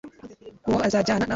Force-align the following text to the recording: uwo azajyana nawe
uwo 0.67 0.77
azajyana 0.87 1.21
nawe 1.21 1.29